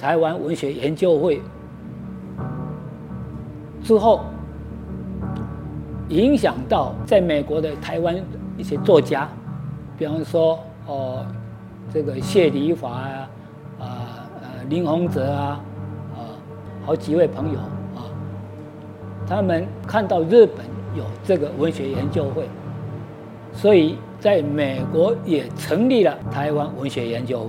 [0.00, 1.40] 台湾文学研究会。
[3.82, 4.20] 之后，
[6.08, 8.14] 影响到在美国的台湾
[8.56, 9.28] 一些作家，
[9.98, 11.26] 比方说哦，
[11.92, 13.28] 这个谢黎华啊，
[13.78, 13.84] 啊
[14.42, 15.60] 呃林鸿哲啊，
[16.14, 16.18] 啊
[16.84, 17.58] 好几位朋友
[17.96, 18.04] 啊，
[19.26, 20.58] 他们看到日本
[20.94, 22.48] 有这个文学研究会，
[23.52, 27.46] 所以在美国也成立了台湾文学研究会，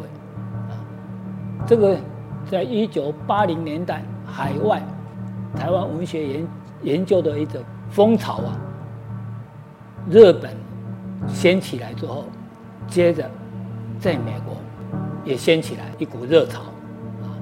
[0.69, 0.79] 啊，
[1.67, 1.97] 这个
[2.51, 4.83] 在一九八零年代海外。
[5.55, 6.47] 台湾文学研
[6.81, 8.59] 研究的一种风潮啊，
[10.09, 10.51] 日本
[11.27, 12.25] 掀起来之后，
[12.87, 13.29] 接着
[13.99, 14.55] 在美国
[15.25, 16.61] 也掀起来一股热潮
[17.21, 17.35] 啊。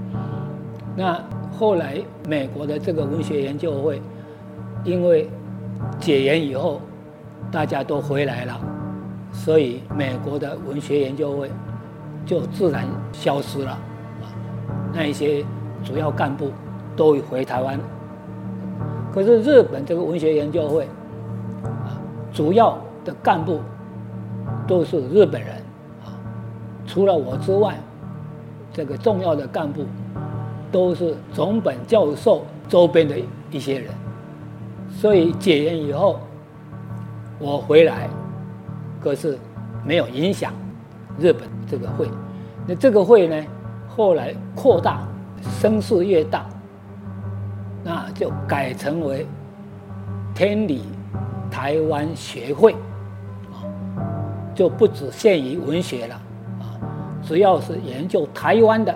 [0.96, 1.24] 那
[1.58, 4.02] 后来美国的这个文学研究会，
[4.84, 5.28] 因为
[6.00, 6.82] 解严以后
[7.52, 8.60] 大家都回来了，
[9.32, 11.52] 所以美国的文学研究会
[12.26, 13.78] 就自然消失了。
[15.00, 15.46] 那一些
[15.82, 16.52] 主要干部
[16.94, 17.80] 都回台湾。
[19.14, 20.84] 可是日本这个文学研究会，
[21.64, 21.96] 啊，
[22.34, 23.62] 主要的干部
[24.68, 25.56] 都是日本人，
[26.04, 26.12] 啊，
[26.86, 27.80] 除了我之外，
[28.74, 29.86] 这个重要的干部
[30.70, 33.16] 都是总本教授周边的
[33.52, 33.94] 一些人，
[34.92, 36.20] 所以解严以后，
[37.40, 38.10] 我回来，
[39.00, 39.38] 可是
[39.86, 40.52] 没有影响
[41.18, 42.06] 日本这个会，
[42.68, 43.46] 那这个会呢，
[44.00, 45.06] 后来扩大，
[45.60, 46.46] 声势越大。
[47.84, 49.28] 那就改成为
[50.34, 50.84] 天理
[51.52, 52.72] 台湾学会，
[53.52, 53.60] 啊，
[54.56, 56.16] 就不只限于文学了，
[56.60, 56.80] 啊，
[57.22, 58.96] 只要是研究台湾的，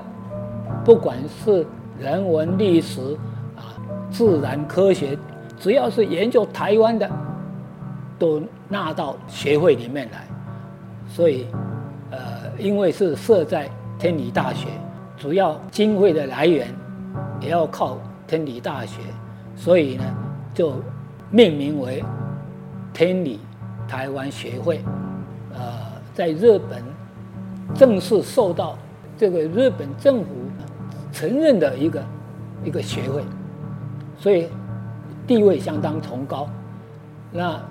[0.85, 1.67] 不管是
[1.99, 3.01] 人文历史
[3.57, 3.75] 啊、
[4.09, 5.17] 自然科学，
[5.59, 7.09] 只要是研究台湾的，
[8.17, 10.25] 都纳到学会里面来。
[11.09, 11.45] 所以，
[12.09, 12.19] 呃，
[12.57, 14.67] 因为是设在天理大学，
[15.23, 16.67] 主要经费的来源
[17.39, 17.97] 也要靠。
[18.25, 18.99] 天理大学，
[19.55, 20.03] 所以呢，
[20.53, 20.73] 就
[21.29, 22.03] 命名为
[22.91, 23.39] 天理
[23.87, 24.81] 台湾学会。
[25.53, 25.61] 呃，
[26.13, 26.83] 在日本
[27.75, 28.77] 正式受到
[29.17, 30.29] 这个日本政府
[31.11, 32.03] 承认的一个
[32.65, 33.21] 一个学会，
[34.17, 34.49] 所以
[35.27, 36.49] 地位相当崇高。
[37.31, 37.61] 那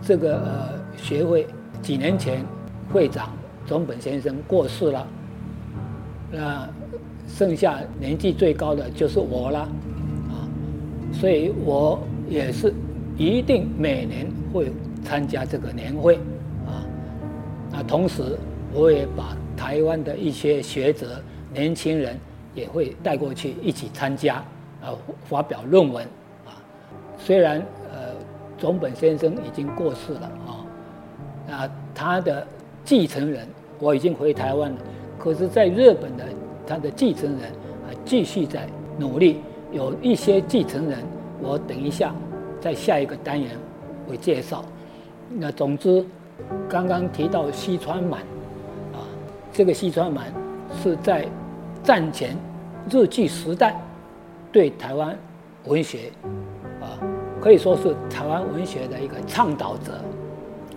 [0.00, 1.46] 这个呃学会
[1.80, 2.42] 几年前
[2.92, 3.30] 会长
[3.66, 5.06] 总本先生过世了，
[6.30, 6.68] 那
[7.26, 9.60] 剩下年纪最高的就是我了。
[9.60, 9.68] 啊
[11.10, 12.72] 所以我也是
[13.16, 14.70] 一定每年会
[15.02, 16.16] 参加这个年会
[16.66, 16.84] 啊，
[17.72, 18.38] 那同时
[18.72, 21.20] 我也把台湾的一些学者、
[21.52, 22.16] 年轻人
[22.54, 24.36] 也会带过去一起参加，
[24.82, 26.04] 啊，发表论文
[26.44, 26.60] 啊。
[27.18, 27.58] 虽然
[27.90, 28.14] 呃
[28.58, 30.64] 总本先生已经过世了啊，
[31.48, 32.46] 那他的
[32.84, 33.48] 继承人
[33.80, 34.78] 我已经回台湾了，
[35.18, 36.24] 可是在日本的
[36.66, 38.66] 他的继承人啊继续在
[38.98, 39.40] 努力。
[39.70, 40.98] 有一些继承人，
[41.42, 42.14] 我等一下
[42.58, 43.50] 在下一个单元
[44.08, 44.64] 会介绍。
[45.28, 46.02] 那总之，
[46.66, 48.20] 刚刚提到西川满，
[48.94, 49.04] 啊，
[49.52, 50.32] 这个西川满
[50.82, 51.26] 是在
[51.82, 52.34] 战前
[52.90, 53.78] 日据时代
[54.50, 55.14] 对台湾
[55.66, 56.10] 文学，
[56.80, 56.96] 啊，
[57.38, 59.92] 可以说是台湾文学的一个倡导者，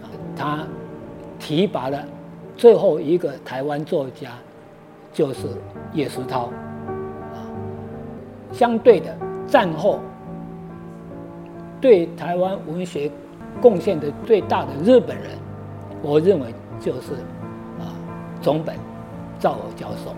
[0.01, 0.67] 啊，他
[1.39, 2.05] 提拔了
[2.61, 4.29] 最后一个台湾作家，
[5.11, 5.47] 就是
[5.95, 6.47] 叶石涛。
[8.51, 9.17] 相对的，
[9.47, 9.99] 战后
[11.81, 13.09] 对台湾文学
[13.59, 15.31] 贡献的最大的日本人，
[16.03, 17.13] 我认为就是
[17.79, 17.97] 啊，
[18.43, 18.75] 总本
[19.39, 20.13] 赵尔教授。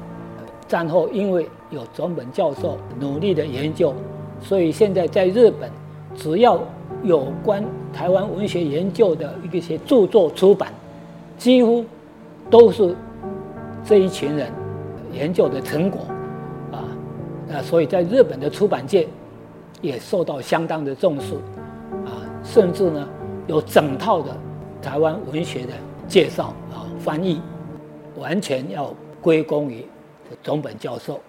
[0.67, 3.93] 战后因为有总本教授努力的研究，
[4.41, 5.71] 所以现在在日本，
[6.13, 6.59] 只要
[7.03, 10.73] 有关台湾文学研究的一些著作出版，
[11.37, 11.85] 几乎
[12.49, 12.95] 都是
[13.83, 14.51] 这一群人
[15.11, 16.01] 研究的成果。
[16.71, 16.85] 啊，
[17.47, 19.07] 那所以在日本的出版界
[19.81, 21.35] 也受到相当的重视，
[22.05, 23.07] 啊，甚至呢
[23.47, 24.35] 有整套的
[24.81, 25.73] 台湾文学的
[26.07, 27.41] 介绍啊翻译，
[28.17, 29.85] 完全要归功于
[30.41, 31.19] 总本教授。